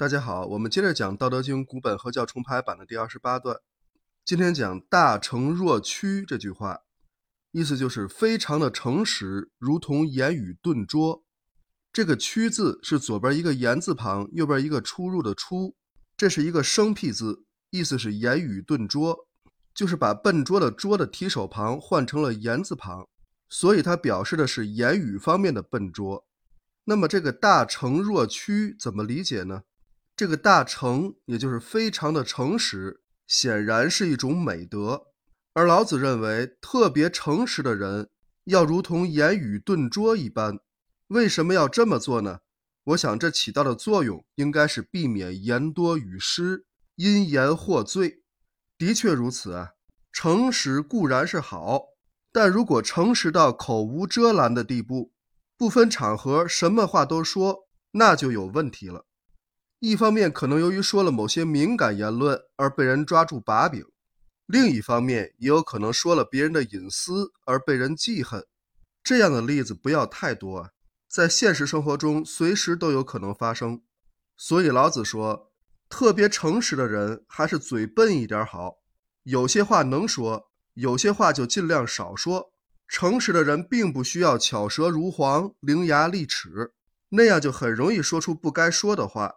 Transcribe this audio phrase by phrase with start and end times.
[0.00, 3.58] 大家好，我们接着讲《道德经》古本合教重排版的第二十八段。
[4.24, 6.78] 今天讲“大成若屈”这句话，
[7.50, 11.22] 意思就是非常的诚实，如同言语顿拙。
[11.92, 15.76] 这个“屈”字是左边一个言字旁，右边一个出入的“出”，
[16.16, 19.28] 这是一个生僻字，意思是言语顿拙，
[19.74, 23.06] 就是把笨拙的“拙”的提手旁换成了言字旁，
[23.50, 26.24] 所以它表示的是言语方面的笨拙。
[26.84, 29.64] 那么这个“大成若屈”怎么理解呢？
[30.20, 35.06] 这个大诚，也就是非常的诚实，显然是一种美德。
[35.54, 38.10] 而老子认为，特别诚实的人
[38.44, 40.58] 要如同言语顿拙一般。
[41.06, 42.40] 为什么要这么做呢？
[42.84, 46.66] 我想这起到的作用应该是避免言多语失，
[46.96, 48.22] 因言获罪。
[48.76, 49.70] 的确如此啊，
[50.12, 51.80] 诚实固然是好，
[52.30, 55.14] 但如果诚实到口无遮拦的地步，
[55.56, 59.06] 不分场合什么话都说，那就有问题了。
[59.80, 63.82] 一方面可能由于说了某些敏感言论而被人抓住把柄，
[64.44, 68.46] 另一方面也有可能说了别人的隐私而被人记恨。
[69.02, 70.70] 这样的例子不要太多啊，
[71.08, 73.80] 在现实生活中随时都有可能发生。
[74.36, 75.50] 所以老子说，
[75.88, 78.74] 特别诚实的人还是嘴笨一点好，
[79.22, 82.52] 有些话能说，有些话就尽量少说。
[82.86, 86.74] 诚实的人并不需要巧舌如簧、伶牙俐齿，
[87.08, 89.36] 那样就很容易说出不该说的话。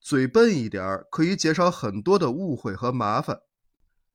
[0.00, 3.40] 嘴笨一点儿，可以减少很多的误会和麻烦。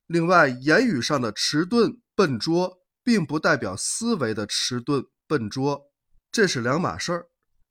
[0.08, 5.92] 另外，言语上的迟钝、笨拙，并不代表思维的迟钝、笨拙，
[6.32, 7.28] 这是两码事儿。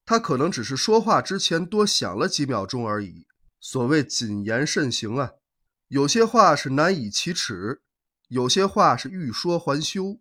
[0.07, 3.27] 他可能只是说话之前多想了几秒钟而已。
[3.61, 5.31] 所谓谨言慎行啊，
[5.89, 7.81] 有些话是难以启齿，
[8.29, 10.21] 有些话是欲说还休，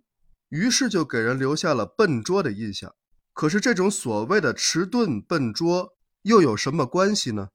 [0.50, 2.96] 于是就给人留下了笨拙的印象。
[3.34, 7.50] 可是，这种所谓的迟钝、笨拙，又有什么关系呢？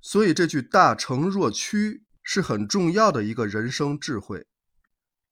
[0.00, 4.46] 所以这句“大成若屈”是很重要的一个人生智慧。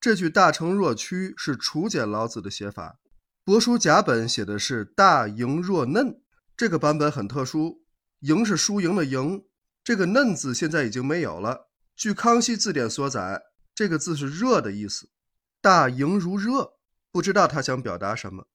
[0.00, 2.98] 这句“大成若屈”是楚简老子的写法，
[3.44, 6.20] 帛书甲本写的是“大盈若嫩”。
[6.56, 7.84] 这个版本很特殊
[8.20, 9.44] ，“盈”是输赢的“赢”，
[9.84, 11.70] 这个“嫩”字现在已经没有了。
[11.94, 13.42] 据康熙字典所载，
[13.74, 15.10] 这个字是“热”的意思
[15.60, 16.74] ，“大盈如热”，
[17.12, 18.48] 不知道他想表达什么。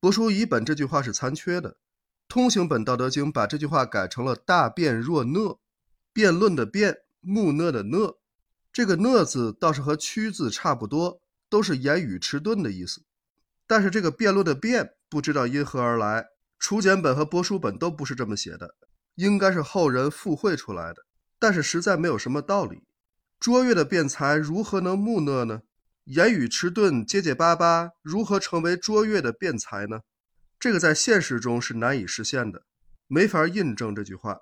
[0.00, 1.76] 帛书乙本这句话是残缺的。
[2.30, 5.58] 通行本《道德经》把这句话改成了“大辩若讷”，
[6.14, 8.18] 辩论的辩，木讷的讷。
[8.72, 13.02] 这个讷字倒是和屈字差不多，都是言语迟钝的意思。
[13.66, 18.76] 但是这个辩论的辩，不知道因何而来，楚简本和帛书本都不是这么写的，
[19.16, 21.04] 应该是后人附会出来的。
[21.40, 22.84] 但是实在没有什么道理。
[23.40, 25.62] 卓越的辩才如何能木讷呢？
[26.04, 30.02] 言语迟钝、结结巴巴，如何成为卓越的辩才呢？
[30.60, 32.64] 这个在现实中是难以实现的，
[33.06, 34.40] 没法印证这句话，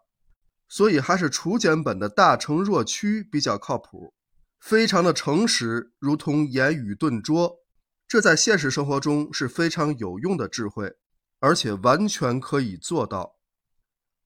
[0.69, 4.13] 所以还是楚简本的“大诚若屈”比较靠谱，
[4.59, 7.61] 非常的诚实，如同言语顿拙，
[8.09, 10.97] 这在现实生活中是非常有用的智慧，
[11.39, 13.37] 而且完全可以做到。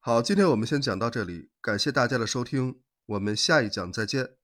[0.00, 4.41] 好，今天我们先讲到这里，感谢大家的收听，我们下一讲再见。